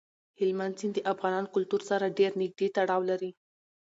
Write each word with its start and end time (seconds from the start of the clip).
هلمند 0.39 0.75
سیند 0.79 0.93
د 0.95 0.99
افغان 1.13 1.43
کلتور 1.53 1.81
سره 1.89 2.15
ډېر 2.19 2.31
نږدې 2.41 2.67
تړاو 2.77 3.01
لري. 3.09 3.31